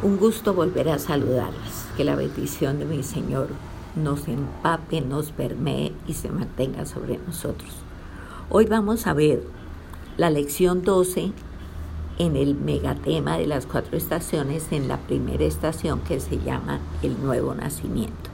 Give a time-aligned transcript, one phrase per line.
[0.00, 1.88] Un gusto volver a saludarles.
[1.96, 3.48] Que la bendición de mi Señor
[3.96, 7.70] nos empape, nos permee y se mantenga sobre nosotros.
[8.48, 9.42] Hoy vamos a ver
[10.16, 11.32] la lección 12
[12.18, 17.20] en el megatema de las cuatro estaciones, en la primera estación que se llama el
[17.20, 18.30] nuevo nacimiento.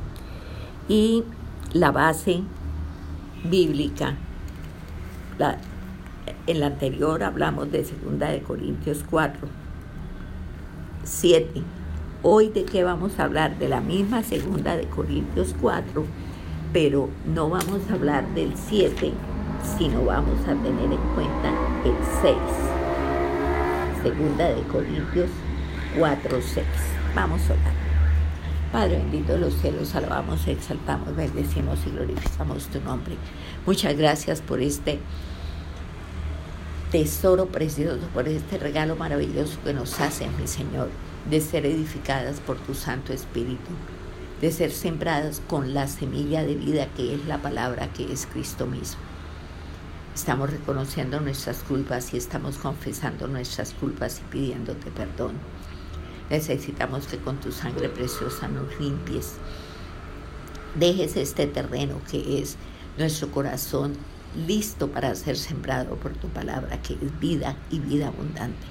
[0.86, 1.24] Y
[1.72, 2.42] la base
[3.42, 4.18] bíblica,
[6.46, 9.63] en la anterior hablamos de 2 de Corintios 4
[11.04, 11.62] 7.
[12.22, 13.58] Hoy de qué vamos a hablar?
[13.58, 16.04] De la misma segunda de Corintios 4,
[16.72, 19.12] pero no vamos a hablar del 7,
[19.78, 21.50] sino vamos a tener en cuenta
[21.84, 22.36] el 6.
[24.02, 25.30] Segunda de Corintios
[25.98, 26.66] 4, 6.
[27.14, 27.84] Vamos a orar.
[28.72, 33.14] Padre bendito de los cielos, alabamos, exaltamos, bendecimos y glorificamos tu nombre.
[33.66, 34.98] Muchas gracias por este
[36.94, 40.90] tesoro precioso, por este regalo maravilloso que nos haces, mi Señor,
[41.28, 43.72] de ser edificadas por tu Santo Espíritu,
[44.40, 48.66] de ser sembradas con la semilla de vida que es la palabra que es Cristo
[48.66, 49.00] mismo.
[50.14, 55.32] Estamos reconociendo nuestras culpas y estamos confesando nuestras culpas y pidiéndote perdón.
[56.30, 59.32] Necesitamos que con tu sangre preciosa nos limpies.
[60.76, 62.56] Dejes este terreno que es
[62.96, 63.94] nuestro corazón
[64.46, 68.66] listo para ser sembrado por tu palabra, que es vida y vida abundante.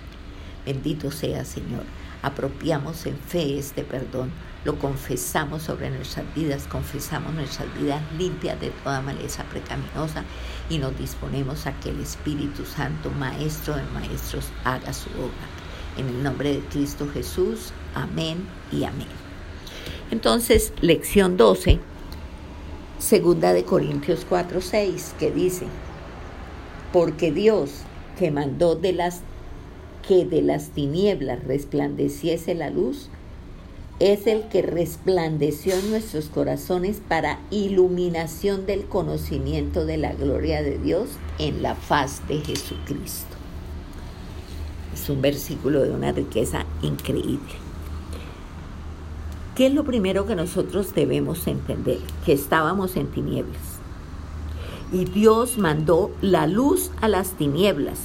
[0.66, 1.84] Bendito sea, Señor.
[2.22, 4.32] Apropiamos en fe este perdón,
[4.64, 10.24] lo confesamos sobre nuestras vidas, confesamos nuestras vidas limpias de toda maleza precaminosa
[10.70, 15.48] y nos disponemos a que el Espíritu Santo, Maestro de Maestros, haga su obra.
[15.98, 19.08] En el nombre de Cristo Jesús, amén y amén.
[20.10, 21.82] Entonces, lección 12
[23.04, 25.66] Segunda de Corintios 4, 6, que dice,
[26.94, 27.82] porque Dios
[28.18, 29.20] que mandó de las
[30.08, 33.10] que de las tinieblas resplandeciese la luz,
[34.00, 40.78] es el que resplandeció en nuestros corazones para iluminación del conocimiento de la gloria de
[40.78, 43.36] Dios en la faz de Jesucristo.
[44.94, 47.63] Es un versículo de una riqueza increíble.
[49.56, 52.00] ¿Qué es lo primero que nosotros debemos entender?
[52.26, 53.62] Que estábamos en tinieblas.
[54.92, 58.00] Y Dios mandó la luz a las tinieblas.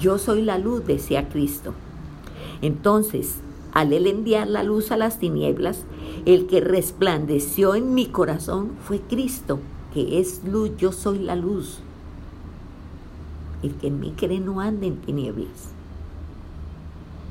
[0.00, 1.72] Yo soy la luz, decía Cristo.
[2.60, 3.36] Entonces,
[3.72, 5.84] al él enviar la luz a las tinieblas,
[6.26, 9.60] el que resplandeció en mi corazón fue Cristo,
[9.94, 11.78] que es luz, yo soy la luz.
[13.62, 15.77] El que en mí cree no anda en tinieblas.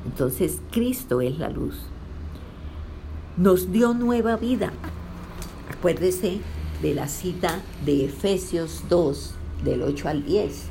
[0.06, 1.76] Entonces Cristo es la luz.
[3.36, 4.72] Nos dio nueva vida.
[5.70, 6.40] Acuérdese
[6.82, 10.64] de la cita de Efesios 2, del 8 al 10.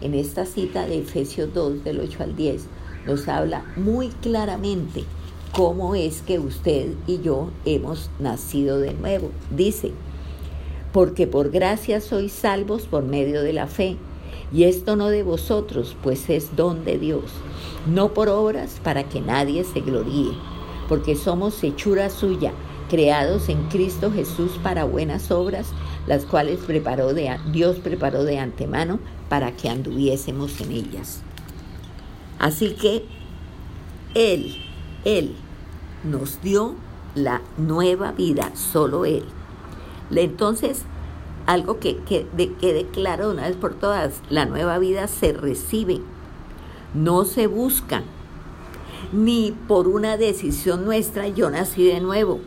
[0.00, 2.66] En esta cita de Efesios 2, del 8 al 10,
[3.06, 5.04] nos habla muy claramente
[5.52, 9.30] cómo es que usted y yo hemos nacido de nuevo.
[9.50, 9.92] Dice,
[10.92, 13.96] porque por gracia sois salvos por medio de la fe
[14.52, 17.24] y esto no de vosotros, pues es don de Dios,
[17.86, 20.32] no por obras para que nadie se gloríe,
[20.88, 22.52] porque somos hechura suya,
[22.88, 25.68] creados en Cristo Jesús para buenas obras,
[26.06, 31.22] las cuales preparó de, Dios preparó de antemano para que anduviésemos en ellas.
[32.40, 33.04] Así que
[34.14, 34.56] Él,
[35.04, 35.36] Él
[36.02, 36.74] nos dio
[37.14, 39.24] la nueva vida, solo Él.
[40.10, 40.82] Entonces,
[41.50, 41.98] algo que,
[42.60, 46.00] quede claro una vez por todas, la nueva vida se recibe,
[46.94, 48.04] no se busca,
[49.12, 52.38] ni por una decisión nuestra yo nací de nuevo,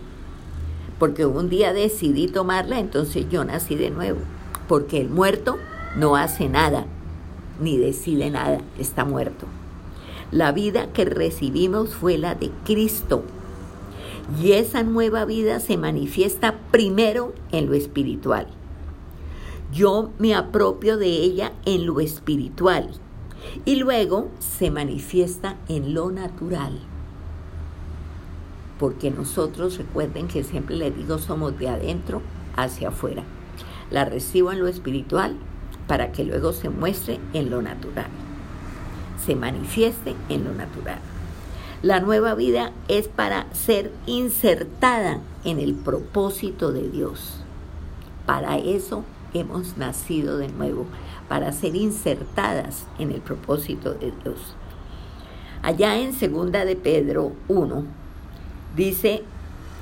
[0.99, 4.19] porque un día decidí tomarla, entonces yo nací de nuevo,
[4.69, 5.57] porque el muerto
[5.97, 6.85] no hace nada,
[7.59, 9.47] ni decide nada, está muerto.
[10.31, 13.23] La vida que recibimos fue la de Cristo.
[14.41, 18.47] Y esa nueva vida se manifiesta primero en lo espiritual
[19.73, 22.91] yo me apropio de ella en lo espiritual
[23.65, 26.79] y luego se manifiesta en lo natural.
[28.79, 32.21] Porque nosotros recuerden que siempre les digo somos de adentro
[32.55, 33.23] hacia afuera.
[33.89, 35.35] La recibo en lo espiritual
[35.87, 38.07] para que luego se muestre en lo natural.
[39.25, 40.99] Se manifieste en lo natural.
[41.81, 47.39] La nueva vida es para ser insertada en el propósito de Dios.
[48.25, 49.03] Para eso
[49.33, 50.85] hemos nacido de nuevo,
[51.27, 54.55] para ser insertadas en el propósito de Dios.
[55.61, 57.85] Allá en segunda de Pedro 1
[58.75, 59.23] dice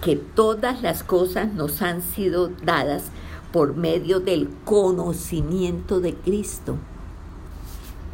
[0.01, 3.05] que todas las cosas nos han sido dadas
[3.51, 6.77] por medio del conocimiento de Cristo.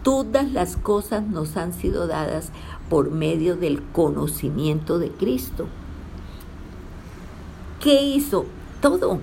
[0.04, 2.52] todas las cosas nos han sido dadas
[2.90, 5.68] por medio del conocimiento de Cristo.
[7.82, 8.46] ¿Qué hizo?
[8.82, 9.20] Todo.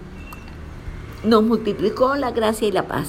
[1.24, 3.08] Nos multiplicó la gracia y la paz.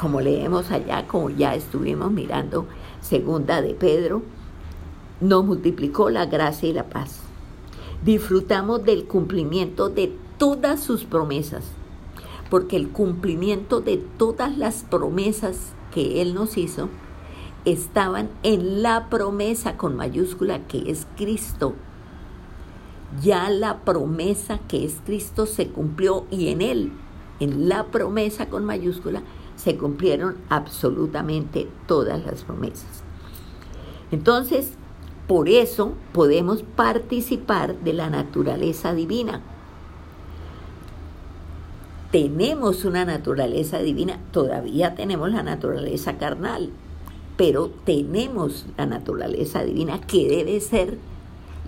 [0.00, 2.66] Como leemos allá, como ya estuvimos mirando,
[3.02, 4.22] segunda de Pedro,
[5.20, 7.20] nos multiplicó la gracia y la paz.
[8.02, 11.64] Disfrutamos del cumplimiento de todas sus promesas,
[12.48, 16.88] porque el cumplimiento de todas las promesas que Él nos hizo
[17.66, 21.74] estaban en la promesa con mayúscula que es Cristo
[23.22, 26.92] ya la promesa que es Cristo se cumplió y en Él,
[27.44, 29.22] en la promesa con mayúscula,
[29.56, 33.04] se cumplieron absolutamente todas las promesas.
[34.10, 34.72] Entonces,
[35.26, 39.40] por eso podemos participar de la naturaleza divina.
[42.10, 46.70] Tenemos una naturaleza divina, todavía tenemos la naturaleza carnal,
[47.36, 50.98] pero tenemos la naturaleza divina que debe ser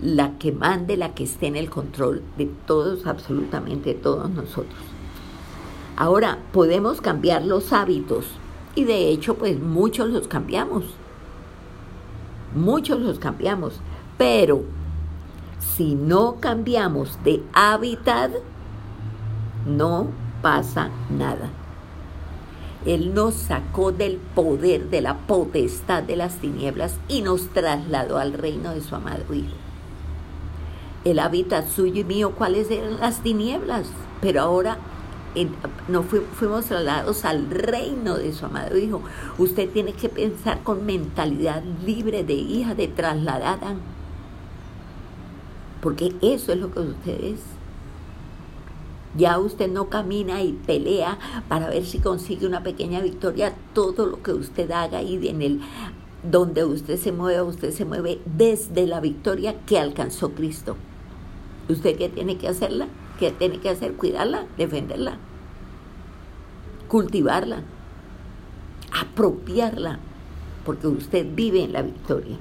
[0.01, 4.79] la que mande, la que esté en el control de todos, absolutamente todos nosotros.
[5.97, 8.25] Ahora, podemos cambiar los hábitos
[8.75, 10.85] y de hecho, pues muchos los cambiamos.
[12.55, 13.81] Muchos los cambiamos,
[14.17, 14.63] pero
[15.59, 18.31] si no cambiamos de hábitat,
[19.65, 20.07] no
[20.41, 21.49] pasa nada.
[22.85, 28.33] Él nos sacó del poder, de la potestad de las tinieblas y nos trasladó al
[28.33, 29.67] reino de su amado Hijo
[31.11, 33.87] el hábitat suyo y mío, cuáles eran las tinieblas.
[34.21, 34.77] Pero ahora
[35.87, 39.01] no fuimos trasladados al reino de su amado Hijo.
[39.37, 43.75] Usted tiene que pensar con mentalidad libre de hija, de trasladada.
[45.81, 47.39] Porque eso es lo que usted es.
[49.15, 51.17] Ya usted no camina y pelea
[51.47, 53.55] para ver si consigue una pequeña victoria.
[53.73, 55.61] Todo lo que usted haga y en el
[56.23, 60.75] donde usted se mueve, usted se mueve desde la victoria que alcanzó Cristo.
[61.69, 62.87] ¿Usted qué tiene que hacerla?
[63.19, 63.93] ¿Qué tiene que hacer?
[63.93, 65.17] Cuidarla, defenderla,
[66.87, 67.61] cultivarla,
[68.91, 69.99] apropiarla,
[70.65, 72.37] porque usted vive en la victoria.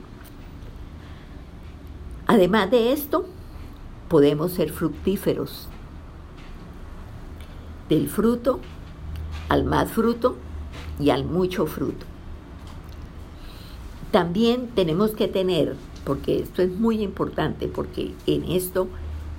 [2.27, 3.27] Además de esto,
[4.09, 5.69] podemos ser fructíferos.
[7.89, 8.61] Del fruto
[9.49, 10.37] al más fruto
[10.99, 12.05] y al mucho fruto.
[14.11, 18.89] También tenemos que tener, porque esto es muy importante, porque en esto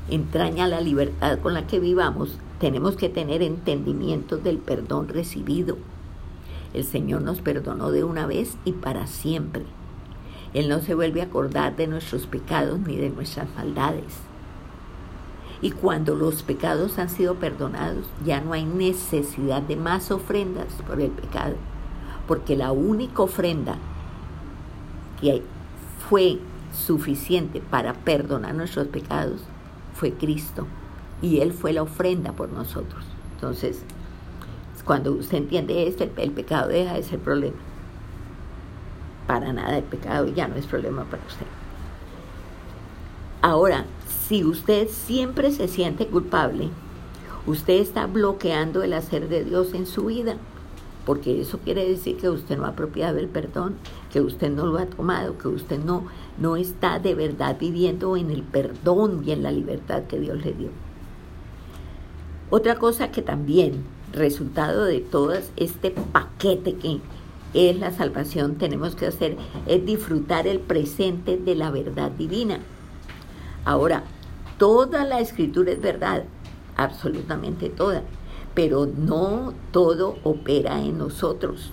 [0.09, 5.77] entraña la libertad con la que vivamos, tenemos que tener entendimiento del perdón recibido.
[6.73, 9.63] El Señor nos perdonó de una vez y para siempre.
[10.53, 14.15] Él no se vuelve a acordar de nuestros pecados ni de nuestras maldades.
[15.61, 21.01] Y cuando los pecados han sido perdonados, ya no hay necesidad de más ofrendas por
[21.01, 21.55] el pecado,
[22.27, 23.77] porque la única ofrenda
[25.19, 25.41] que
[26.09, 26.39] fue
[26.71, 29.41] suficiente para perdonar nuestros pecados
[29.93, 30.67] fue Cristo
[31.21, 33.03] y Él fue la ofrenda por nosotros.
[33.35, 33.81] Entonces,
[34.85, 37.57] cuando usted entiende esto, el, pecado deja de ser problema.
[39.25, 41.45] Para nada el pecado ya no es problema para usted.
[43.41, 43.85] Ahora,
[44.27, 46.69] si usted siempre se siente culpable,
[47.45, 50.37] usted está bloqueando el hacer de Dios en su vida
[51.07, 53.75] porque eso quiere decir que usted no ha apropiado el perdón,
[54.11, 56.05] que usted no lo ha tomado, que usted no,
[56.37, 60.51] no está de verdad viviendo en el perdón y en la libertad que Dios le
[60.51, 60.86] dio.
[62.49, 66.99] Otra cosa que también, resultado de todo este paquete que
[67.53, 72.59] es la salvación, tenemos que hacer es disfrutar el presente de la verdad divina.
[73.65, 74.03] Ahora,
[74.57, 76.23] toda la escritura es verdad,
[76.77, 78.03] absolutamente toda
[78.57, 81.69] pero no todo opera en nosotros.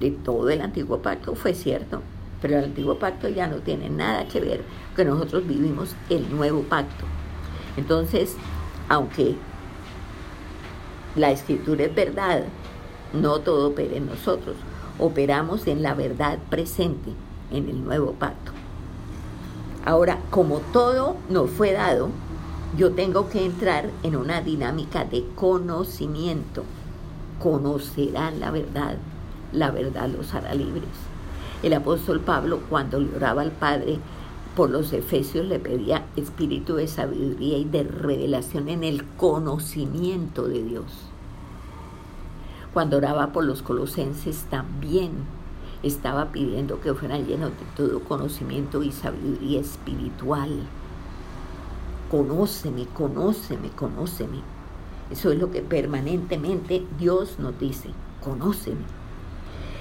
[0.00, 2.02] De todo el antiguo pacto fue cierto,
[2.40, 4.62] pero el antiguo pacto ya no tiene nada que ver,
[4.96, 7.04] que nosotros vivimos el nuevo pacto.
[7.76, 8.34] Entonces,
[8.88, 9.36] aunque
[11.16, 12.44] la escritura es verdad,
[13.12, 14.56] no todo opera en nosotros.
[14.98, 17.10] Operamos en la verdad presente,
[17.50, 18.52] en el nuevo pacto.
[19.84, 22.08] Ahora, como todo nos fue dado,
[22.76, 26.64] yo tengo que entrar en una dinámica de conocimiento.
[27.38, 28.96] Conocerán la verdad,
[29.52, 30.84] la verdad los hará libres.
[31.62, 33.98] El apóstol Pablo cuando le oraba al Padre
[34.56, 40.62] por los Efesios le pedía espíritu de sabiduría y de revelación en el conocimiento de
[40.62, 40.84] Dios.
[42.72, 45.10] Cuando oraba por los colosenses también
[45.82, 50.50] estaba pidiendo que fueran llenos de todo conocimiento y sabiduría espiritual
[52.12, 54.42] conóceme, conóceme, conóceme.
[55.10, 57.88] Eso es lo que permanentemente Dios nos dice,
[58.22, 58.84] conóceme.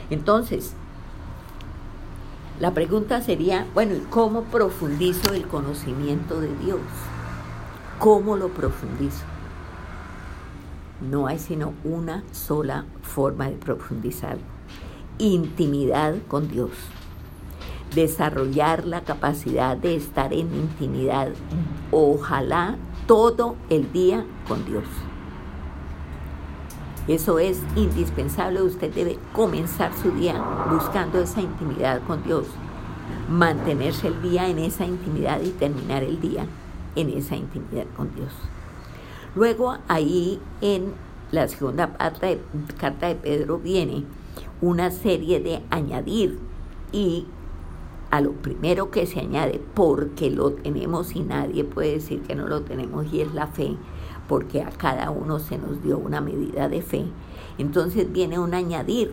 [0.10, 0.74] Entonces,
[2.62, 6.80] La pregunta sería, bueno, ¿y cómo profundizo el conocimiento de Dios?
[7.98, 9.26] ¿Cómo lo profundizo?
[11.02, 14.38] No hay sino una sola forma de profundizar.
[15.18, 16.70] Intimidad con Dios.
[17.96, 21.30] Desarrollar la capacidad de estar en intimidad,
[21.90, 22.76] ojalá
[23.08, 24.86] todo el día con Dios.
[27.12, 28.62] Eso es indispensable.
[28.62, 30.42] Usted debe comenzar su día
[30.72, 32.46] buscando esa intimidad con Dios.
[33.30, 36.46] Mantenerse el día en esa intimidad y terminar el día
[36.96, 38.32] en esa intimidad con Dios.
[39.36, 40.94] Luego ahí en
[41.34, 44.06] la segunda carta de Pedro viene
[44.62, 46.40] una serie de añadir
[46.94, 47.26] y
[48.10, 52.48] a lo primero que se añade, porque lo tenemos y nadie puede decir que no
[52.48, 53.76] lo tenemos y es la fe,
[54.32, 57.04] porque a cada uno se nos dio una medida de fe.
[57.58, 59.12] Entonces viene un añadir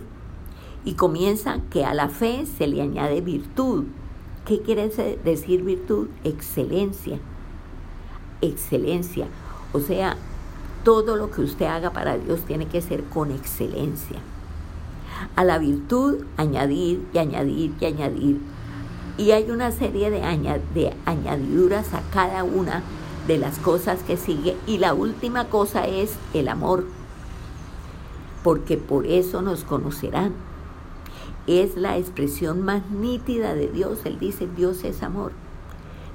[0.84, 3.86] y comienza que a la fe se le añade virtud.
[4.46, 4.88] ¿Qué quiere
[5.24, 6.06] decir virtud?
[6.22, 7.18] Excelencia.
[8.42, 9.26] Excelencia.
[9.72, 10.16] O sea,
[10.84, 14.20] todo lo que usted haga para Dios tiene que ser con excelencia.
[15.34, 18.40] A la virtud añadir y añadir y añadir.
[19.16, 20.22] Y hay una serie de,
[21.06, 22.84] añadiduras a cada una
[23.28, 24.56] de las cosas que sigue.
[24.66, 26.84] Y la última cosa es el amor.
[28.42, 30.32] Porque por eso nos conocerán.
[31.46, 34.00] Es la expresión más nítida de Dios.
[34.04, 35.32] Él dice, Dios es amor.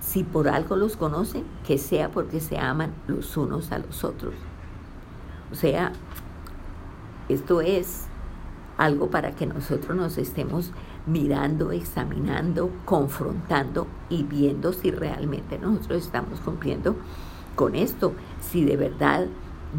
[0.01, 4.33] Si por algo los conocen, que sea porque se aman los unos a los otros.
[5.51, 5.93] O sea,
[7.29, 8.07] esto es
[8.77, 10.71] algo para que nosotros nos estemos
[11.05, 16.95] mirando, examinando, confrontando y viendo si realmente nosotros estamos cumpliendo
[17.55, 19.27] con esto, si de verdad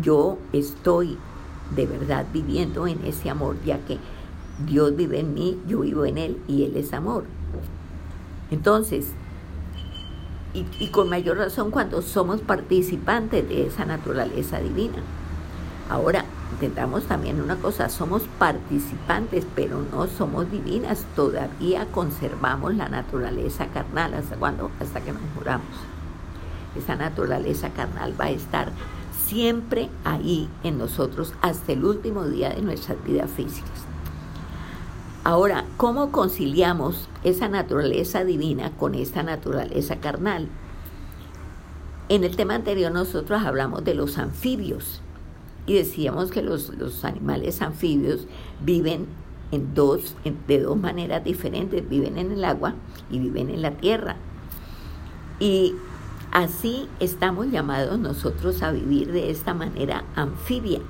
[0.03, 1.19] yo estoy
[1.75, 3.99] de verdad viviendo en ese amor, ya que
[4.67, 7.25] Dios vive en mí, yo vivo en Él y Él es amor.
[8.51, 9.13] Entonces,
[10.53, 14.99] y, y con mayor razón cuando somos participantes de esa naturaleza divina.
[15.91, 23.67] Ahora, entendamos también una cosa, somos participantes, pero no somos divinas, todavía conservamos la naturaleza
[23.67, 24.71] carnal, ¿hasta cuándo?
[24.81, 25.67] Hasta que nos muramos.
[26.77, 28.71] Esa naturaleza carnal va a estar
[29.27, 33.85] siempre ahí en nosotros hasta el último día de nuestras vidas físicas.
[35.25, 40.49] Ahora, ¿cómo conciliamos esa naturaleza divina con esta naturaleza carnal?
[42.09, 45.01] En el tema anterior nosotros hablamos de los anfibios
[45.67, 46.71] y decíamos que los,
[47.05, 48.27] animales anfibios
[48.63, 49.07] viven
[49.51, 50.17] en dos,
[50.47, 52.75] de dos maneras diferentes, viven en el agua
[53.11, 54.17] y viven en la tierra.
[55.41, 55.75] Y
[56.33, 60.81] así estamos llamados nosotros a vivir de esta manera anfibia.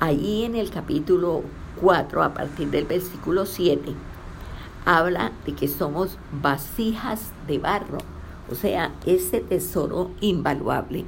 [0.00, 1.42] Ahí en el capítulo
[1.80, 3.94] 4, a partir del versículo 7,
[4.84, 7.98] habla de que somos vasijas de barro,
[8.50, 11.04] o sea, ese tesoro invaluable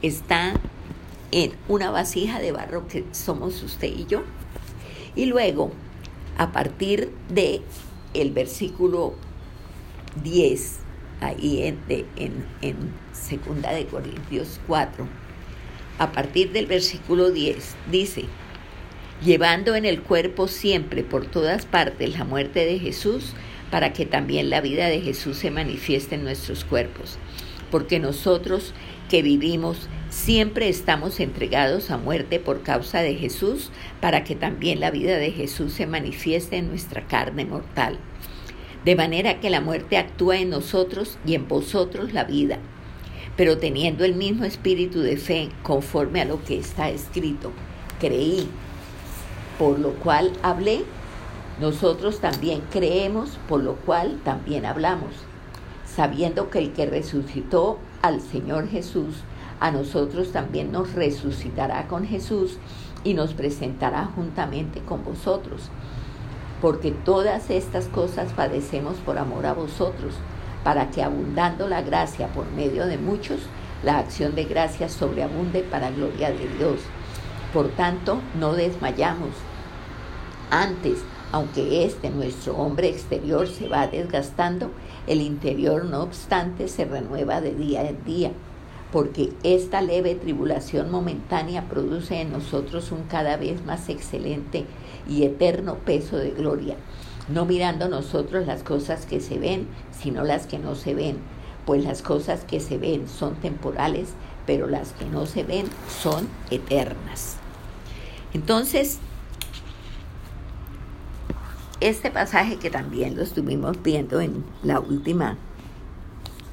[0.00, 0.54] está
[1.30, 4.22] en una vasija de barro que somos usted y yo.
[5.14, 5.72] Y luego,
[6.36, 7.62] a partir de
[8.14, 9.14] el versículo
[10.22, 10.78] 10,
[11.20, 11.78] ahí en,
[12.16, 12.76] en, en
[13.12, 15.06] Segunda de Corintios 4,
[15.98, 18.24] a partir del versículo 10, dice,
[19.24, 23.34] llevando en el cuerpo siempre por todas partes la muerte de Jesús,
[23.70, 27.18] para que también la vida de Jesús se manifieste en nuestros cuerpos.
[27.70, 28.72] Porque nosotros
[29.10, 33.70] que vivimos Siempre estamos entregados a muerte por causa de Jesús,
[34.00, 37.98] para que también la vida de Jesús se manifieste en nuestra carne mortal.
[38.84, 42.58] De manera que la muerte actúa en nosotros y en vosotros la vida,
[43.36, 47.52] pero teniendo el mismo espíritu de fe conforme a lo que está escrito.
[48.00, 48.48] Creí,
[49.56, 50.82] por lo cual hablé.
[51.60, 55.14] Nosotros también creemos, por lo cual también hablamos,
[55.86, 59.14] sabiendo que el que resucitó al Señor Jesús,
[59.60, 62.58] a nosotros también nos resucitará con Jesús
[63.04, 65.62] y nos presentará juntamente con vosotros.
[66.60, 70.14] Porque todas estas cosas padecemos por amor a vosotros,
[70.64, 73.40] para que abundando la gracia por medio de muchos,
[73.82, 76.80] la acción de gracia sobreabunde para gloria de Dios.
[77.52, 79.30] Por tanto, no desmayamos.
[80.50, 80.98] Antes,
[81.30, 84.70] aunque este nuestro hombre exterior se va desgastando,
[85.06, 88.32] el interior no obstante se renueva de día en día
[88.92, 94.64] porque esta leve tribulación momentánea produce en nosotros un cada vez más excelente
[95.08, 96.76] y eterno peso de gloria,
[97.28, 101.18] no mirando nosotros las cosas que se ven, sino las que no se ven,
[101.66, 104.10] pues las cosas que se ven son temporales,
[104.46, 107.36] pero las que no se ven son eternas.
[108.32, 108.98] Entonces,
[111.80, 115.36] este pasaje que también lo estuvimos viendo en la última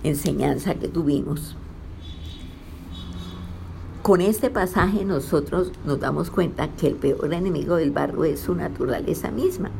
[0.04, 1.56] enseñanza que tuvimos,
[4.06, 8.54] con este pasaje nosotros nos damos cuenta que el peor enemigo del barro es su
[8.54, 9.72] naturaleza misma,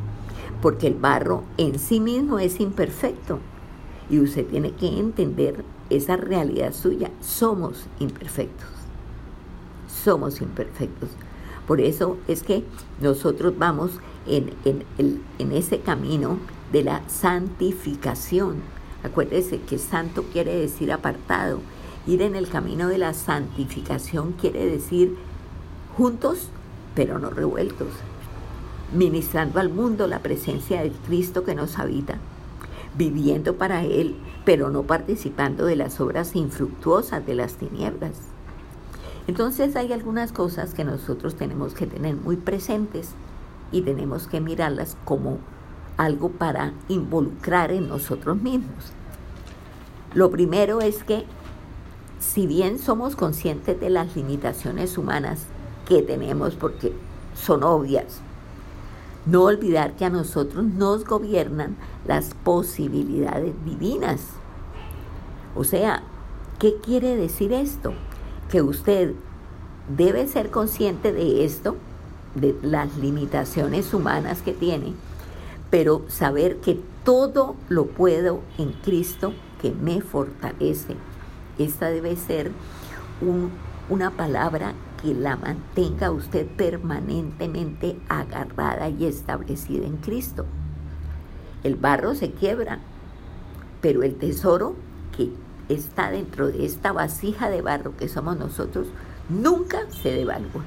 [0.64, 3.38] porque el barro en sí mismo es imperfecto
[4.10, 7.12] y usted tiene que entender esa realidad suya.
[7.22, 8.68] Somos imperfectos,
[9.88, 11.10] somos imperfectos.
[11.68, 12.64] Por eso es que
[13.00, 13.92] nosotros vamos
[14.26, 16.40] en, en, ese camino
[16.72, 18.56] de la santificación.
[19.04, 21.60] Acuérdese que santo quiere decir apartado.
[22.08, 25.18] Ir en el camino de la santificación quiere decir
[25.98, 26.50] juntos,
[26.94, 27.88] pero no revueltos,
[28.94, 32.18] ministrando al mundo la presencia del Cristo que nos habita,
[32.96, 38.14] viviendo para Él, pero no participando de las obras infructuosas de las tinieblas.
[39.28, 43.10] Entonces hay algunas cosas que nosotros tenemos que tener muy presentes
[43.72, 45.40] y tenemos que mirarlas como
[45.98, 48.92] algo para involucrar en nosotros mismos.
[50.14, 51.26] Lo primero es que
[52.26, 55.44] si bien somos conscientes de las limitaciones humanas
[55.88, 56.92] que tenemos porque
[57.36, 58.20] son obvias,
[59.26, 64.22] no olvidar que a nosotros nos gobiernan las posibilidades divinas.
[65.56, 66.04] O sea,
[66.60, 67.94] ¿qué quiere decir esto?
[68.50, 69.14] Que usted
[69.96, 71.78] debe ser consciente de esto
[72.34, 74.94] de las limitaciones humanas que tiene,
[75.70, 80.96] pero saber que todo lo puedo en Cristo que me fortalece.
[81.58, 82.52] Esta debe ser
[83.90, 90.46] una palabra que la mantenga usted permanentemente agarrada y establecida en Cristo.
[91.64, 92.80] El barro se quiebra,
[93.82, 94.76] pero el tesoro
[95.16, 95.32] que
[95.70, 98.88] está dentro de esta vasija de barro que somos nosotros
[99.30, 100.64] nunca se devalúa.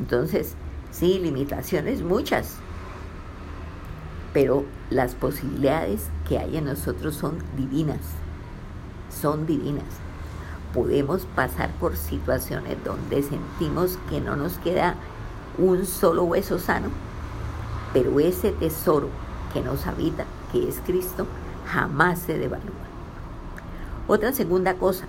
[0.00, 0.56] Entonces,
[0.90, 2.56] Sí, limitaciones muchas,
[4.32, 8.00] pero las posibilidades que hay en nosotros son divinas,
[9.20, 9.84] son divinas.
[10.74, 14.94] Podemos pasar por situaciones donde sentimos que no nos queda
[15.56, 16.88] un solo hueso sano,
[17.92, 19.08] pero ese tesoro
[19.52, 21.26] que nos habita, que es Cristo,
[21.66, 22.88] jamás se devalúa.
[24.06, 25.06] Otra segunda cosa,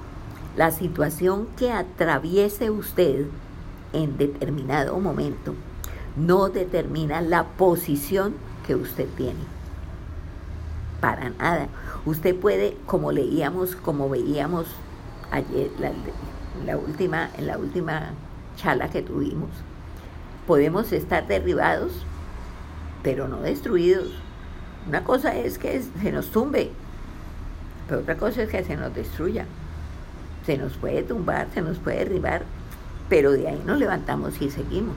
[0.58, 3.28] la situación que atraviese usted
[3.94, 5.56] en determinado momento
[6.16, 8.34] no determina la posición
[8.66, 9.59] que usted tiene.
[11.02, 11.68] Para nada.
[12.06, 14.68] Usted puede, como leíamos, como veíamos
[15.32, 15.70] ayer,
[16.66, 18.12] la, última, en la última
[18.58, 19.50] charla que tuvimos,
[20.48, 22.06] podemos estar derribados,
[23.04, 24.10] pero no destruidos.
[24.88, 26.72] Una cosa es que se nos tumbe,
[27.88, 29.46] pero otra cosa es que se nos destruya.
[30.46, 32.44] Se nos puede tumbar, se nos puede derribar,
[33.08, 34.96] pero de ahí nos levantamos y seguimos.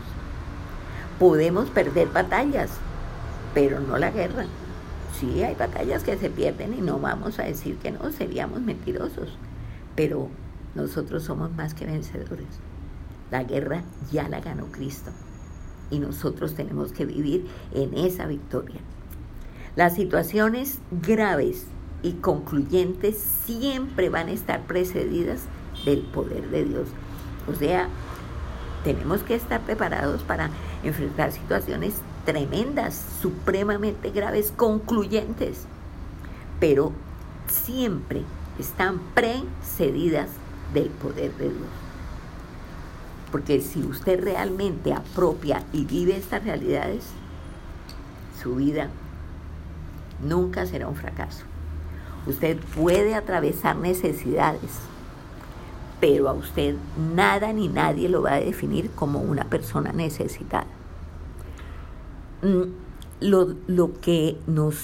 [1.18, 2.70] Podemos perder batallas,
[3.54, 4.46] pero no la guerra.
[5.22, 9.38] Sí, hay batallas que se pierden y no vamos a decir que no, seríamos mentirosos,
[9.94, 10.28] pero
[10.74, 12.48] nosotros somos más que vencedores.
[13.30, 15.12] La guerra ya la ganó Cristo
[15.92, 18.80] y nosotros tenemos que vivir en esa victoria.
[19.76, 21.66] Las situaciones graves
[22.02, 25.44] y concluyentes siempre van a estar precedidas
[25.84, 26.88] del poder de Dios.
[27.46, 27.88] O sea,
[28.82, 30.50] tenemos que estar preparados para
[30.82, 35.66] enfrentar situaciones tremendas, supremamente graves, concluyentes,
[36.60, 36.92] pero
[37.48, 38.22] siempre
[38.58, 40.28] están precedidas
[40.72, 41.68] del poder de Dios.
[43.30, 47.04] Porque si usted realmente apropia y vive estas realidades,
[48.42, 48.90] su vida
[50.22, 51.44] nunca será un fracaso.
[52.26, 54.70] Usted puede atravesar necesidades,
[56.00, 56.76] pero a usted
[57.14, 60.66] nada ni nadie lo va a definir como una persona necesitada.
[62.42, 62.72] Mm,
[63.20, 64.76] lo, lo, que nos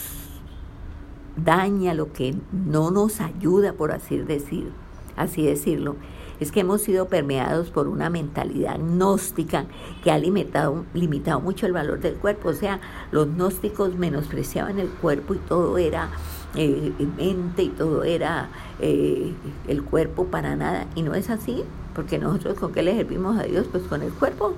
[1.37, 4.71] daña, lo que no nos ayuda, por así, decir,
[5.17, 5.97] así decirlo,
[6.41, 9.67] es que hemos sido permeados por una mentalidad gnóstica
[10.05, 12.51] que ha limitado, limitado mucho el valor del cuerpo.
[12.51, 16.11] O sea, los gnósticos menospreciaban el cuerpo y todo era
[16.55, 19.33] eh, mente y todo era eh,
[19.67, 20.87] el cuerpo para nada.
[20.95, 24.13] Y no es así, porque nosotros con qué le servimos a Dios, pues con el
[24.13, 24.55] cuerpo.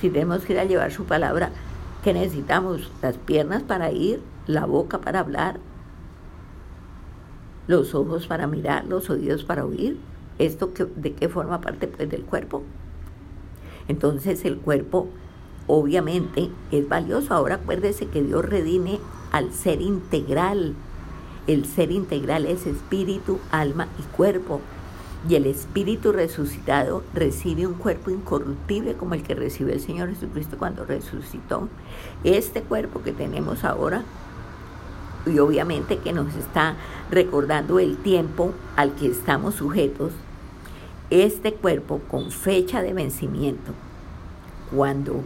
[0.00, 1.50] Si tenemos que ir a llevar su palabra,
[2.02, 2.90] que necesitamos?
[3.02, 5.60] Las piernas para ir, la boca para hablar,
[7.66, 9.98] los ojos para mirar, los oídos para oír.
[10.38, 12.62] ¿Esto que, de qué forma parte pues, del cuerpo?
[13.88, 15.08] Entonces el cuerpo
[15.66, 17.34] obviamente es valioso.
[17.34, 18.98] Ahora acuérdese que Dios redime
[19.32, 20.74] al ser integral.
[21.46, 24.60] El ser integral es espíritu, alma y cuerpo.
[25.26, 30.56] Y el espíritu resucitado recibe un cuerpo incorruptible como el que recibió el Señor Jesucristo
[30.58, 31.68] cuando resucitó.
[32.22, 34.04] Este cuerpo que tenemos ahora,
[35.26, 36.76] y obviamente que nos está
[37.10, 40.12] recordando el tiempo al que estamos sujetos,
[41.10, 43.72] este cuerpo con fecha de vencimiento,
[44.74, 45.22] cuando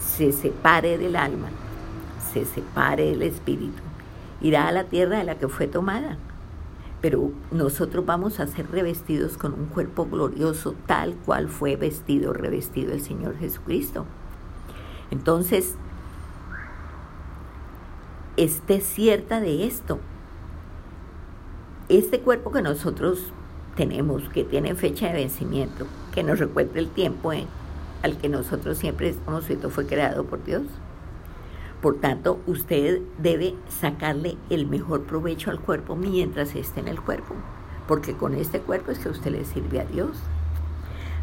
[0.00, 1.48] se separe del alma,
[2.32, 3.82] se separe del espíritu,
[4.40, 6.18] irá a la tierra de la que fue tomada
[7.00, 12.92] pero nosotros vamos a ser revestidos con un cuerpo glorioso tal cual fue vestido, revestido
[12.92, 14.04] el Señor Jesucristo.
[15.10, 15.76] Entonces,
[18.36, 19.98] esté cierta de esto.
[21.88, 23.32] Este cuerpo que nosotros
[23.76, 27.32] tenemos, que tiene fecha de vencimiento, que nos recuerda el tiempo
[28.02, 30.64] al que nosotros siempre estamos sujetos, fue creado por Dios.
[31.80, 37.34] Por tanto, usted debe sacarle el mejor provecho al cuerpo mientras esté en el cuerpo,
[37.86, 40.10] porque con este cuerpo es que usted le sirve a Dios.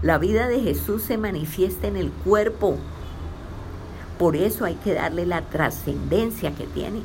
[0.02, 2.78] La vida de Jesús se manifiesta en el cuerpo.
[4.18, 7.02] Por eso hay que darle la trascendencia que tiene.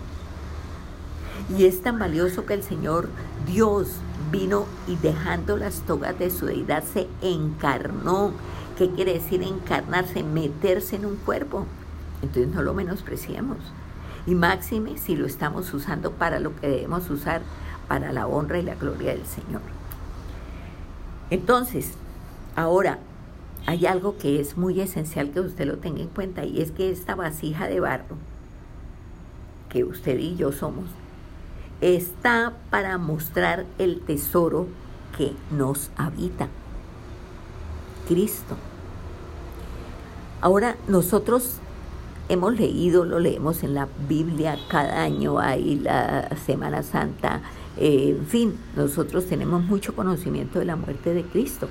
[1.57, 3.09] Y es tan valioso que el Señor
[3.47, 3.89] Dios
[4.31, 8.33] vino y dejando las togas de su deidad se encarnó.
[8.79, 10.23] ¿Qué quiere decir encarnarse?
[10.23, 11.67] Meterse en un cuerpo.
[12.23, 13.59] Entonces no lo menospreciemos.
[14.27, 17.43] Y máxime si lo estamos usando para lo que debemos usar,
[17.89, 19.63] para la honra y la gloria del Señor.
[21.31, 21.93] Entonces,
[22.57, 22.99] ahora
[23.67, 26.91] hay algo que es muy esencial que usted lo tenga en cuenta y es que
[26.91, 28.17] esta vasija de barro
[29.69, 30.87] que usted y yo somos
[31.81, 34.67] está para mostrar el tesoro
[35.17, 36.49] que nos habita,
[38.07, 38.57] Cristo.
[40.41, 41.60] Ahora nosotros
[42.31, 47.43] hemos leído, lo leemos en la Biblia, cada año hay la Semana Santa,
[47.77, 51.69] eh, en fin, nosotros tenemos mucho conocimiento de la muerte de Cristo,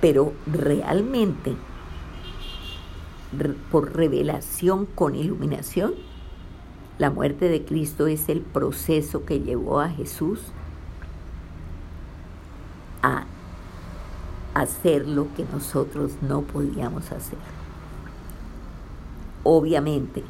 [0.00, 1.54] pero realmente,
[3.70, 5.94] por revelación con iluminación,
[6.98, 10.40] la muerte de Cristo es el proceso que llevó a Jesús
[13.02, 13.24] a
[14.54, 17.38] hacer lo que nosotros no podíamos hacer.
[19.44, 20.24] Obviamente,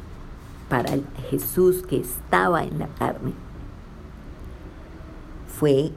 [0.69, 0.91] para
[1.29, 3.31] Jesús que estaba en la carne,
[5.47, 5.91] fue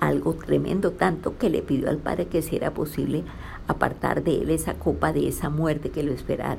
[0.00, 3.24] algo tremendo, tanto que le pidió al Padre que si era posible
[3.66, 6.58] apartar de él esa copa de esa muerte que lo esperara,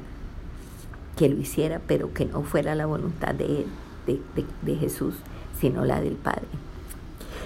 [1.15, 3.65] que lo hiciera, pero que no fuera la voluntad de él,
[4.07, 4.19] de,
[4.63, 5.13] de Jesús,
[5.59, 6.47] sino la del Padre.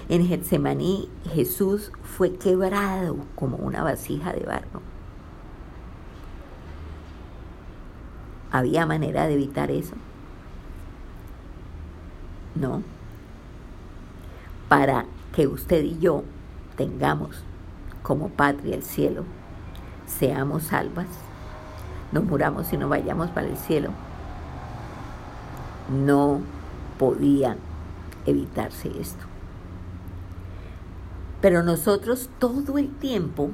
[0.07, 4.92] En Getsemaní Jesús fue quebrado como una vasija de barro
[8.53, 9.95] ¿Había manera de evitar eso?
[12.53, 12.83] No.
[14.69, 16.23] Para que usted y yo
[16.77, 17.43] tengamos
[18.03, 19.23] como patria el cielo,
[20.05, 21.07] seamos salvas,
[22.11, 23.89] nos muramos y no vayamos para el cielo,
[25.89, 26.39] no
[26.99, 27.57] podía
[28.27, 29.25] evitarse esto.
[31.41, 33.49] Pero nosotros todo el tiempo,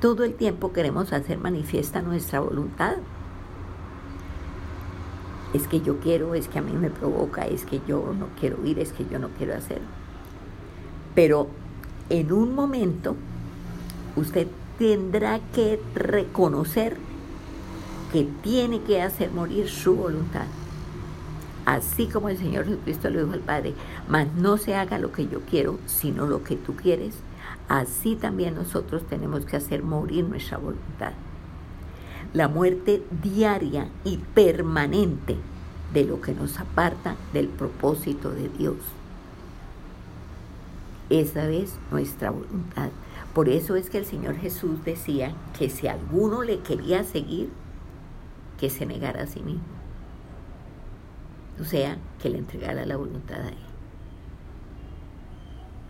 [0.00, 2.96] todo el tiempo queremos hacer manifiesta nuestra voluntad
[5.54, 8.64] es que yo quiero, es que a mí me provoca, es que yo no quiero
[8.66, 9.80] ir, es que yo no quiero hacer.
[11.14, 11.46] Pero
[12.10, 13.14] en un momento
[14.16, 16.96] usted tendrá que reconocer
[18.12, 20.46] que tiene que hacer morir su voluntad.
[21.64, 23.74] Así como el Señor Jesucristo le dijo al Padre,
[24.08, 27.14] mas no se haga lo que yo quiero, sino lo que tú quieres.
[27.68, 31.12] Así también nosotros tenemos que hacer morir nuestra voluntad
[32.34, 35.36] la muerte diaria y permanente
[35.94, 38.76] de lo que nos aparta del propósito de Dios.
[41.10, 42.90] Esa es nuestra voluntad.
[43.32, 47.50] Por eso es que el Señor Jesús decía que si alguno le quería seguir,
[48.58, 49.62] que se negara a sí mismo.
[51.60, 53.54] O sea, que le entregara la voluntad a Él.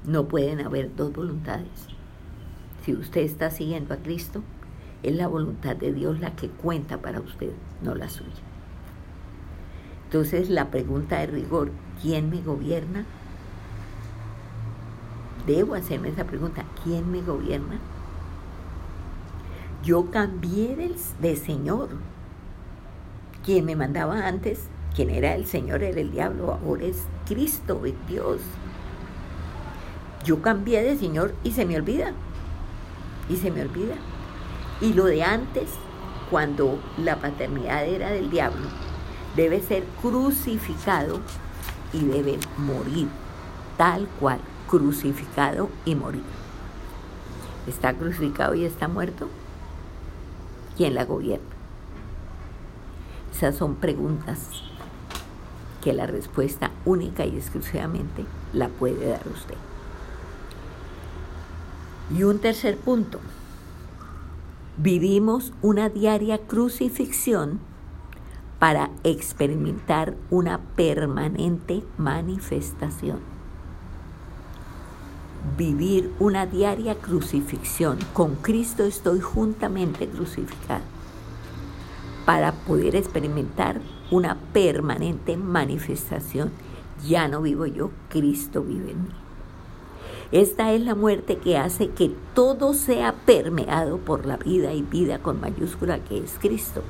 [0.05, 1.89] No pueden haber dos voluntades.
[2.85, 4.43] Si usted está siguiendo a Cristo,
[5.05, 7.51] es la voluntad de Dios la que cuenta para usted,
[7.83, 8.31] no la suya.
[10.07, 13.05] Entonces la pregunta de rigor, ¿quién me gobierna?
[15.47, 17.79] Debo hacerme esa pregunta, ¿quién me gobierna?
[19.83, 20.77] Yo cambié
[21.21, 21.91] de, Señor.
[23.45, 27.95] Quien me mandaba antes, quien era el Señor, era el diablo, ahora es Cristo, es
[28.09, 28.41] Dios.
[30.25, 32.13] Yo cambié de Señor y se me olvida.
[33.29, 33.97] Y se me olvida.
[34.81, 35.71] Y lo de antes,
[36.31, 38.67] cuando la paternidad era del diablo,
[39.37, 41.21] debe ser crucificado
[41.93, 43.09] y debe morir,
[43.77, 46.23] tal cual, crucificado y morir.
[47.67, 49.29] ¿Está crucificado y está muerto?
[50.77, 51.45] ¿Quién la gobierna?
[53.33, 54.49] Esas son preguntas
[55.83, 59.57] que la respuesta única y exclusivamente la puede dar usted.
[62.17, 63.21] Y un tercer punto.
[64.77, 67.61] Vivimos una diaria crucifixión
[68.59, 73.21] para experimentar una permanente manifestación.
[75.57, 77.99] Vivir una diaria crucifixión.
[78.13, 80.83] Con Cristo estoy juntamente crucificado
[82.27, 86.51] para poder experimentar una permanente manifestación.
[87.07, 89.24] Ya no vivo yo, Cristo vive en mí.
[90.35, 95.21] Esta es la muerte que hace que todo sea permeado por la vida y vida
[95.21, 96.83] con mayúscula que es Cristo.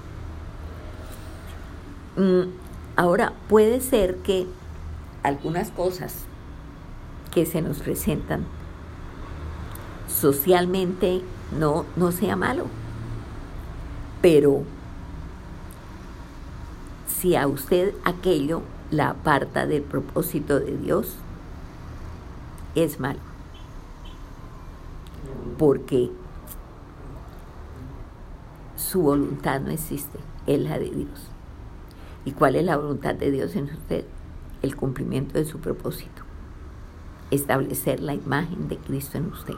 [2.16, 2.44] Mm,
[2.96, 4.46] ahora, puede ser que
[5.22, 6.24] algunas cosas
[7.34, 8.46] que se nos presentan
[10.08, 11.20] socialmente
[11.58, 12.64] no, no sea malo,
[14.22, 14.62] pero
[17.06, 21.16] si a usted aquello la aparta del propósito de Dios,
[22.74, 23.33] es malo.
[25.58, 26.10] Porque
[28.76, 31.30] su voluntad no existe, es la de Dios.
[32.24, 34.04] ¿Y cuál es la voluntad de Dios en usted?
[34.62, 36.22] El cumplimiento de su propósito.
[37.30, 39.54] Establecer la imagen de Cristo en usted.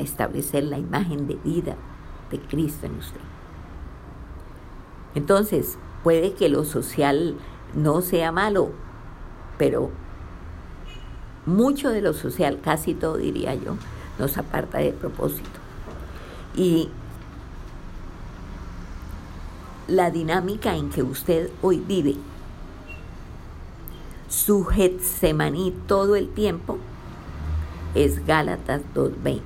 [0.00, 1.76] Establecer la imagen de vida
[2.30, 3.20] de Cristo en usted.
[5.14, 7.36] Entonces, puede que lo social
[7.74, 8.70] no sea malo,
[9.58, 9.90] pero
[11.46, 13.76] mucho de lo social, casi todo diría yo,
[14.18, 15.60] nos aparta de propósito.
[16.54, 16.88] Y
[19.86, 22.16] la dinámica en que usted hoy vive,
[24.28, 26.78] su Getsemaní todo el tiempo,
[27.94, 29.40] es Gálatas 2.20.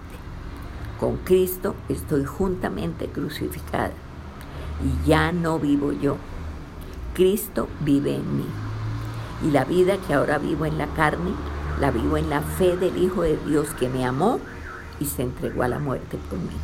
[0.99, 3.93] Con Cristo estoy juntamente crucificada
[4.83, 6.17] y ya no vivo yo.
[7.15, 8.47] Cristo vive en mí.
[9.47, 11.33] Y la vida que ahora vivo en la carne,
[11.81, 14.41] la vivo en la fe del Hijo de Dios que me amó
[15.03, 16.57] y se entregó a la muerte por mí.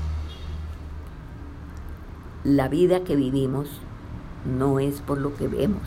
[2.44, 3.68] La vida que vivimos
[4.44, 5.82] no es por lo que vemos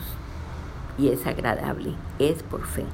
[0.98, 2.84] y es agradable, es por fe.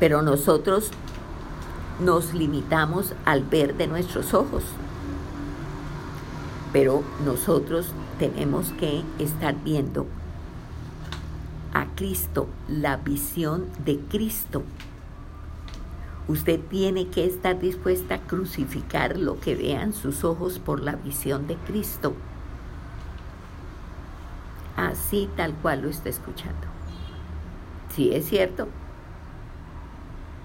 [0.00, 0.90] Pero nosotros
[2.00, 4.64] nos limitamos al ver de nuestros ojos.
[6.72, 10.06] Pero nosotros tenemos que estar viendo
[11.74, 14.62] a Cristo, la visión de Cristo
[16.28, 21.48] Usted tiene que estar dispuesta a crucificar lo que vean sus ojos por la visión
[21.48, 22.14] de Cristo.
[24.76, 26.68] Así tal cual lo está escuchando.
[27.94, 28.68] Sí es cierto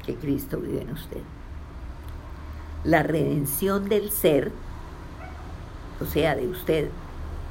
[0.06, 1.22] que Cristo vive en usted.
[2.84, 4.52] La redención del ser,
[6.02, 6.90] o sea, de usted,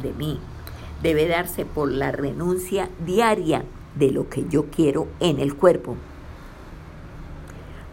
[0.02, 0.40] de mí,
[1.00, 5.96] debe darse por la renuncia diaria de lo que yo quiero en el cuerpo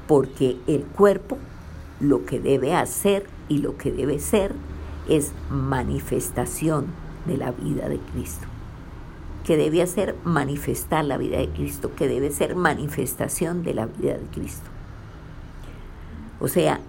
[0.08, 1.38] porque el cuerpo
[2.00, 4.54] lo que debe hacer y lo que debe ser
[5.08, 6.88] es manifestación
[7.26, 8.46] de la vida de Cristo.
[9.46, 14.18] Que debe hacer manifestar la vida de Cristo, que debe ser manifestación de la vida
[14.18, 14.70] de Cristo.
[16.40, 16.80] O sea,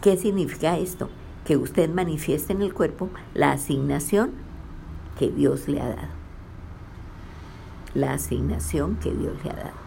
[0.00, 1.08] ¿qué significa esto?
[1.44, 4.32] Que usted manifieste en el cuerpo la asignación
[5.18, 6.08] que Dios le ha dado.
[7.94, 9.79] La asignación que Dios le ha dado.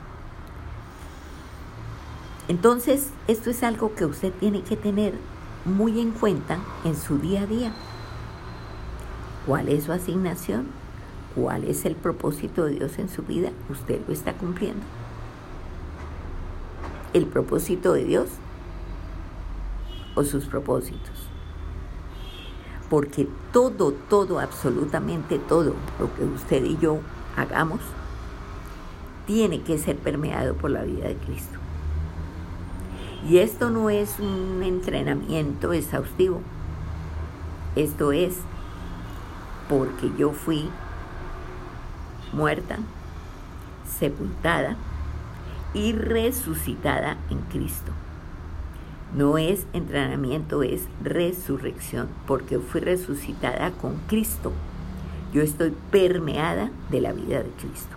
[2.47, 5.13] Entonces, esto es algo que usted tiene que tener
[5.65, 7.73] muy en cuenta en su día a día.
[9.47, 10.67] ¿Cuál es su asignación?
[11.36, 13.51] ¿Cuál es el propósito de Dios en su vida?
[13.69, 14.84] ¿Usted lo está cumpliendo?
[17.13, 18.29] ¿El propósito de Dios
[20.15, 21.29] o sus propósitos?
[22.89, 26.99] Porque todo, todo, absolutamente todo lo que usted y yo
[27.38, 27.79] hagamos
[29.25, 31.62] tiene que ser permeado por la vida de Cristo.
[33.28, 36.42] Y esto no es un entrenamiento exhaustivo.
[37.76, 38.36] Esto es
[39.70, 40.70] porque yo fui
[42.34, 42.80] muerta,
[43.98, 44.76] sepultada
[45.74, 47.94] y resucitada en Cristo.
[49.16, 54.52] No es entrenamiento, es resurrección, porque fui resucitada con Cristo.
[55.34, 57.96] Yo estoy permeada de la vida de Cristo.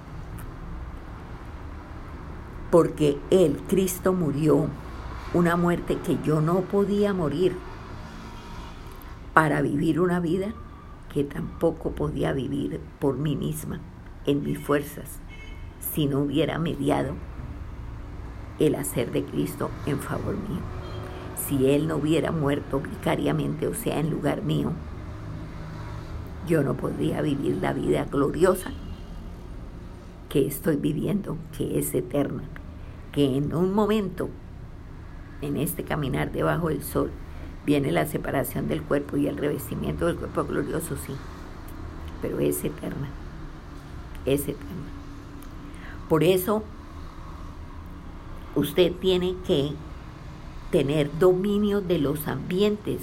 [2.70, 4.68] Porque Él, Cristo, murió
[5.36, 7.54] una muerte que yo no podía morir
[9.34, 10.54] para vivir una vida
[11.12, 13.80] que tampoco podía vivir por mí misma,
[14.24, 15.18] en mis fuerzas,
[15.92, 17.12] si no hubiera mediado
[18.58, 20.62] el hacer de Cristo en favor mío.
[21.46, 24.72] si Él no hubiera muerto vicariamente, o sea, en lugar mío,
[26.48, 28.70] yo no podría vivir la vida gloriosa
[30.30, 32.44] que estoy viviendo, que es eterna,
[33.12, 34.30] que en un momento,
[35.42, 37.10] en este caminar debajo del sol,
[37.64, 41.14] viene la separación del cuerpo y el revestimiento del cuerpo glorioso, sí,
[42.22, 43.08] pero es eterna,
[44.24, 44.86] es eterna.
[46.08, 46.62] Por eso,
[48.54, 49.72] usted tiene que
[50.70, 53.00] tener dominio de los ambientes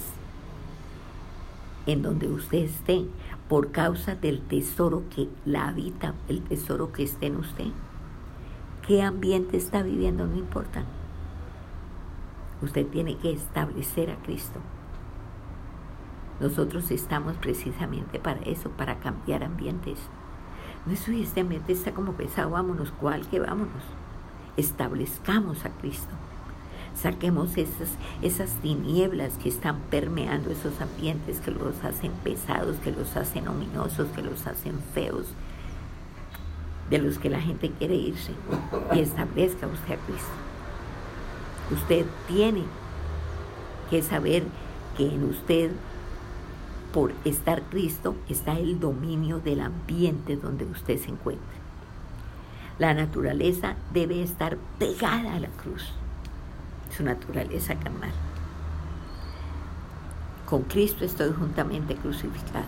[1.86, 3.06] en donde usted esté
[3.50, 7.68] por causa del tesoro que la habita, el tesoro que esté en usted.
[8.88, 10.26] ¿Qué ambiente está viviendo?
[10.26, 10.84] No importa.
[12.64, 14.62] Usted tiene que establecer a Cristo.
[16.40, 20.00] Nosotros estamos precisamente para eso, para cambiar ambientes.
[20.86, 23.84] No es este ambiente está como pesado, vámonos, ¿cuál que vámonos?
[24.56, 26.14] Establezcamos a Cristo.
[26.96, 33.18] Saquemos esas, esas tinieblas que están permeando esos ambientes, que los hacen pesados, que los
[33.18, 35.34] hacen ominosos, que los hacen feos,
[36.90, 38.32] de los que la gente quiere irse.
[38.94, 40.53] Y establezca usted a Cristo.
[41.72, 42.64] Usted tiene
[43.90, 44.44] que saber
[44.98, 45.72] que en usted,
[46.94, 51.46] por estar Cristo, está el dominio del ambiente donde usted se encuentra.
[52.80, 55.94] La naturaleza debe estar pegada a la cruz
[56.96, 58.12] su naturaleza carnal.
[60.46, 62.66] Con Cristo estoy juntamente crucificado.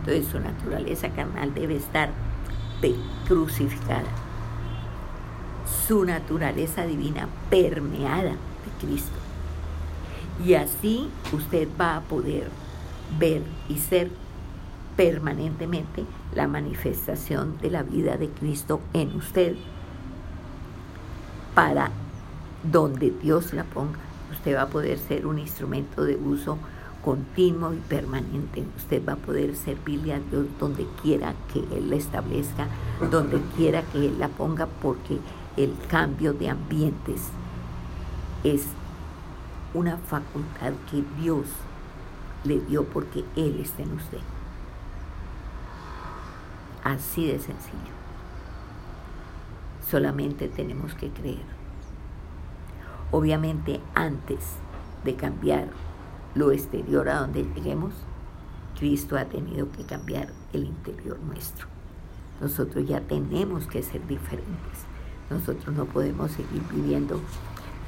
[0.00, 2.10] Entonces su naturaleza carnal debe estar
[3.26, 4.08] crucificada.
[5.86, 9.16] Su naturaleza divina permeada de Cristo.
[10.44, 12.48] Y así usted va a poder
[13.18, 14.10] ver y ser
[14.96, 16.04] permanentemente
[16.34, 19.56] la manifestación de la vida de Cristo en usted
[21.54, 21.90] para
[22.62, 23.98] donde Dios la ponga.
[24.32, 26.58] Usted va a poder ser un instrumento de uso
[27.04, 28.64] continuo y permanente.
[28.76, 32.66] Usted va a poder servirle a Dios donde quiera que Él la establezca,
[33.10, 35.18] donde quiera que Él la ponga, porque
[35.56, 37.28] el cambio de ambientes
[38.44, 38.66] es
[39.74, 41.46] una facultad que Dios
[42.44, 44.20] le dio porque Él está en usted.
[46.84, 47.98] Así de sencillo.
[49.90, 51.58] Solamente tenemos que creer.
[53.10, 54.40] Obviamente antes
[55.04, 55.68] de cambiar
[56.34, 57.94] lo exterior a donde lleguemos,
[58.78, 61.66] Cristo ha tenido que cambiar el interior nuestro.
[62.40, 64.87] Nosotros ya tenemos que ser diferentes.
[65.30, 67.20] Nosotros no podemos seguir viviendo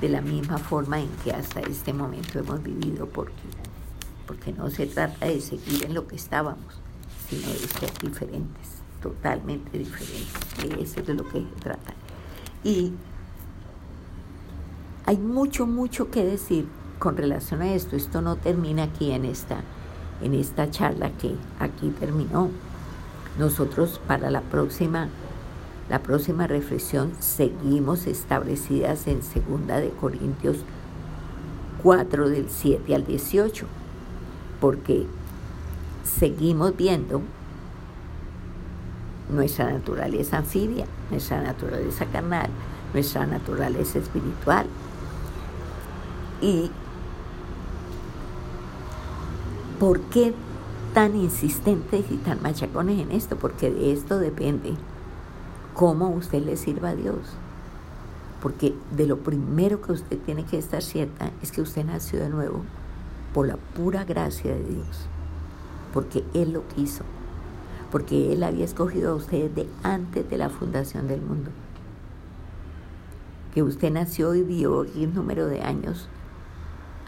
[0.01, 3.33] de la misma forma en que hasta este momento hemos vivido porque,
[4.27, 6.81] porque no se trata de seguir en lo que estábamos,
[7.29, 8.69] sino de ser diferentes,
[9.03, 10.79] totalmente diferentes.
[10.79, 11.95] Eso es de lo que se trata.
[12.65, 12.93] Y
[15.07, 16.67] hay mucho, mucho que decir
[16.99, 17.97] con relación a esto.
[17.97, 19.63] Esto no termina aquí en esta,
[20.23, 22.51] en esta charla que aquí terminó.
[23.39, 25.09] Nosotros para la próxima,
[25.91, 30.59] la próxima reflexión seguimos establecidas en 2 de Corintios
[31.83, 33.67] 4 del 7 al 18,
[34.61, 35.07] porque
[36.05, 37.21] seguimos viendo
[39.31, 42.49] nuestra naturaleza anfibia, nuestra naturaleza carnal,
[42.95, 44.67] nuestra naturaleza espiritual,
[46.41, 46.71] ¿Y
[49.79, 50.33] por qué
[50.95, 53.37] tan insistentes y tan machacones en esto?
[53.37, 54.75] Porque de esto depende
[55.75, 57.19] cómo usted le sirva a Dios.
[58.43, 62.31] Porque de lo primero que usted tiene que estar cierta es que usted nació de
[62.31, 62.63] nuevo
[63.35, 65.07] por la pura gracia de Dios.
[65.93, 67.05] Porque Él lo quiso.
[67.91, 71.51] Porque Él había escogido a usted de antes de la fundación del mundo.
[73.55, 76.09] Que usted nació y vivió un número de años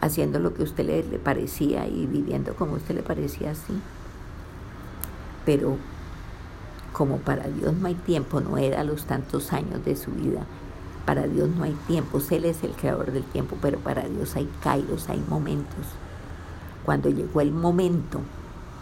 [0.01, 3.73] haciendo lo que a usted le, parecía y viviendo como a usted le parecía así.
[5.45, 5.77] Pero
[6.93, 10.45] como para Dios no hay tiempo, no era los tantos años de su vida.
[11.05, 14.49] Para Dios no hay tiempo, Él es el creador del tiempo, pero para Dios hay
[14.61, 15.85] kairos, hay momentos.
[16.85, 18.21] Cuando llegó el momento,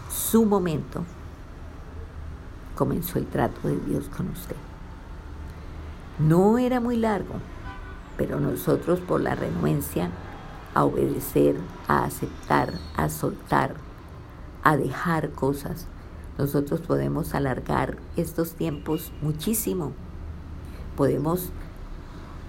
[0.08, 1.02] su momento,
[2.76, 4.56] comenzó el trato de Dios con usted.
[6.18, 7.34] No era muy largo,
[8.16, 10.10] pero nosotros por la renuencia
[10.74, 11.56] a obedecer,
[11.88, 13.74] a aceptar, a soltar,
[14.62, 15.86] a dejar cosas.
[16.38, 19.92] Nosotros podemos alargar estos tiempos muchísimo.
[20.96, 21.50] Podemos,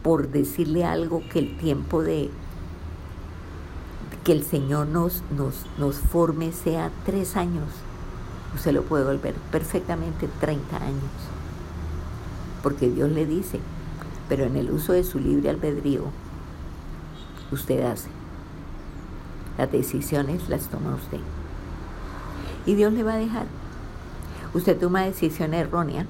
[0.01, 2.29] por decirle algo, que el tiempo de
[4.23, 5.21] que el Señor nos,
[5.77, 7.67] nos, forme sea tres años.
[8.55, 11.11] Usted lo puede volver perfectamente 30 años.
[12.61, 13.59] Porque Dios le dice,
[14.29, 16.05] pero en el uso de su libre albedrío,
[17.51, 18.09] usted hace.
[19.57, 21.19] Las decisiones las toma usted.
[22.65, 23.45] Y Dios le va a dejar.
[24.53, 26.05] Usted toma decisión errónea.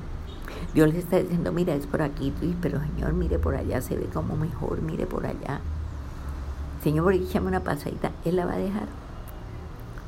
[0.73, 4.05] Dios le está diciendo, mira, es por aquí, pero Señor, mire por allá, se ve
[4.13, 5.61] como mejor, mire por allá.
[6.83, 8.87] Señor, por llame una pasadita, Él la va a dejar.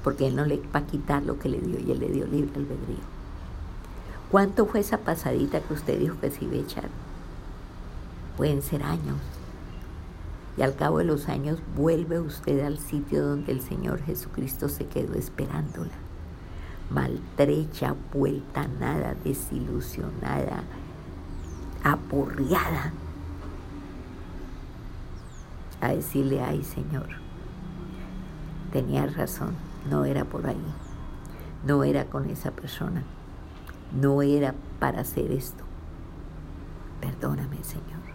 [0.04, 2.26] Porque Él no le va a quitar lo que le dio y Él le dio
[2.26, 3.16] libre albedrío.
[4.30, 6.90] ¿Cuánto fue esa pasadita que usted dijo que se iba a echar?
[8.36, 9.18] Pueden ser años.
[10.58, 14.88] Y al cabo de los años vuelve usted al sitio donde el Señor Jesucristo se
[14.88, 16.05] quedó esperándola.
[16.90, 20.64] Maltrecha, vuelta nada, desilusionada,
[21.84, 22.94] aporreada.
[25.82, 27.08] A decirle, ay Señor,
[28.72, 29.56] tenía razón,
[29.90, 30.66] no era por ahí,
[31.66, 33.04] no era con esa persona,
[34.00, 35.64] no era para hacer esto.
[37.02, 38.06] Perdóname, Señor.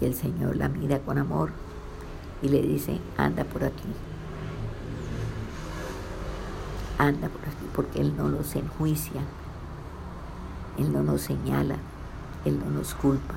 [0.00, 1.50] Y el Señor la mira con amor
[2.40, 3.88] y le dice, anda por aquí.
[6.98, 9.20] Anda por aquí, porque Él no nos enjuicia,
[10.78, 11.76] Él no nos señala,
[12.44, 13.34] Él no nos culpa.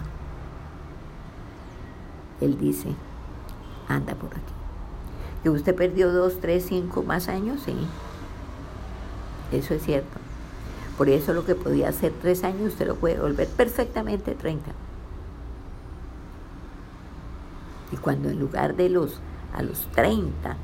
[2.42, 2.96] Él dice,
[3.88, 4.54] anda por aquí.
[5.44, 7.76] Que usted perdió dos, tres, cinco más años, sí.
[9.52, 10.18] Eso es cierto.
[10.98, 14.72] Por eso lo que podía hacer tres años, usted lo puede volver perfectamente 30.
[17.92, 19.20] Y cuando en lugar de los
[19.54, 20.56] a los 30,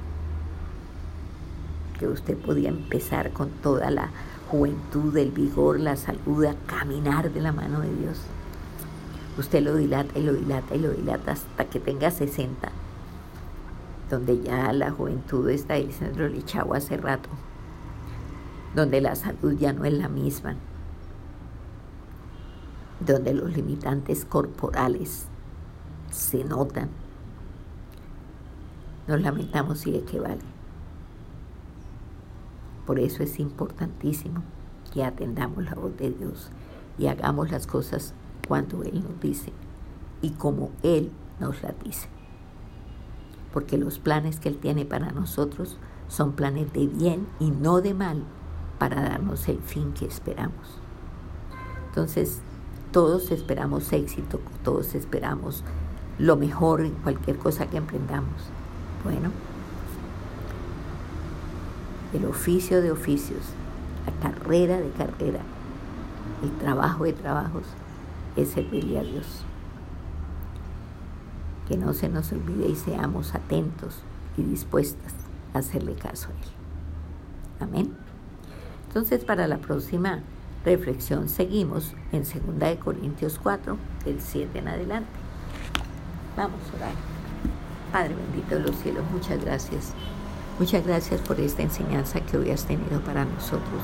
[1.97, 4.09] que usted podía empezar con toda la
[4.49, 8.19] juventud, el vigor, la salud, a caminar de la mano de Dios,
[9.37, 12.71] usted lo dilata y lo dilata y lo dilata hasta que tenga 60,
[14.09, 17.29] donde ya la juventud está diciendo el chavo hace rato,
[18.75, 20.55] donde la salud ya no es la misma,
[22.99, 25.27] donde los limitantes corporales
[26.09, 26.89] se notan
[29.07, 30.56] nos lamentamos y de qué vale.
[32.87, 34.41] Por eso es importantísimo
[34.93, 36.49] que atendamos la voz de Dios
[36.97, 38.13] y hagamos las cosas
[38.47, 39.51] cuando Él nos dice
[40.21, 41.11] y como Él
[41.41, 42.07] nos las dice.
[43.51, 45.77] Porque los planes que Él tiene para nosotros
[46.07, 48.23] son planes de bien y no de mal
[48.79, 50.79] para darnos el fin que esperamos.
[51.89, 52.39] Entonces,
[52.93, 55.65] todos esperamos éxito, todos esperamos
[56.19, 58.43] lo mejor en cualquier cosa que emprendamos.
[59.03, 59.31] Bueno,
[62.13, 63.41] el oficio de oficios,
[64.05, 65.41] la carrera de carrera,
[66.43, 67.63] el trabajo de trabajos
[68.35, 69.43] es servirle a Dios.
[71.67, 73.99] Que no se nos olvide y seamos atentos
[74.37, 75.13] y dispuestas
[75.53, 77.69] a hacerle caso a Él.
[77.69, 77.97] Amén.
[78.87, 80.21] Entonces, para la próxima
[80.63, 85.09] reflexión seguimos en 2 Corintios 4, del 7 en adelante.
[86.35, 86.93] Vamos a orar.
[87.91, 89.93] Padre bendito de los cielos, muchas gracias.
[90.59, 93.83] Muchas gracias por esta enseñanza que hoy has tenido para nosotros.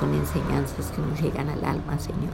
[0.00, 2.32] Son enseñanzas que nos llegan al alma, Señor.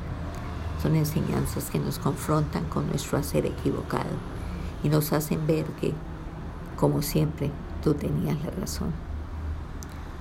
[0.82, 4.08] Son enseñanzas que nos confrontan con nuestro hacer equivocado
[4.82, 5.92] y nos hacen ver que,
[6.76, 7.50] como siempre,
[7.84, 8.90] tú tenías la razón.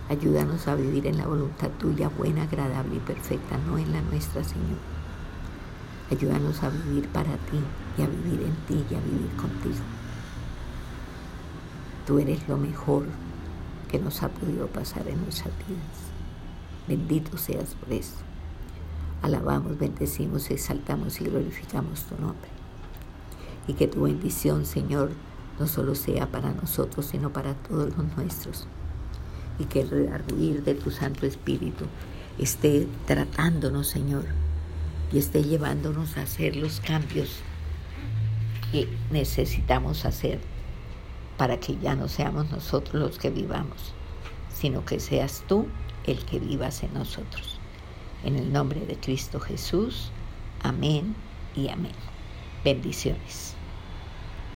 [0.09, 4.43] Ayúdanos a vivir en la voluntad tuya, buena, agradable y perfecta, no en la nuestra,
[4.43, 4.77] Señor.
[6.11, 7.61] Ayúdanos a vivir para ti
[7.97, 10.00] y a vivir en ti y a vivir contigo.
[12.11, 13.05] Tú eres lo mejor
[13.89, 16.11] que nos ha podido pasar en nuestras vidas.
[16.85, 18.17] Bendito seas por eso.
[19.21, 22.49] Alabamos, bendecimos, exaltamos y glorificamos tu nombre.
[23.65, 25.11] Y que tu bendición, Señor,
[25.57, 28.67] no solo sea para nosotros, sino para todos los nuestros.
[29.57, 31.85] Y que el redarguir de tu Santo Espíritu
[32.37, 34.25] esté tratándonos, Señor,
[35.13, 37.37] y esté llevándonos a hacer los cambios
[38.73, 40.50] que necesitamos hacer
[41.41, 43.95] para que ya no seamos nosotros los que vivamos,
[44.53, 45.65] sino que seas tú
[46.05, 47.57] el que vivas en nosotros.
[48.23, 50.11] En el nombre de Cristo Jesús,
[50.61, 51.15] amén
[51.55, 51.95] y amén.
[52.63, 53.50] Bendiciones.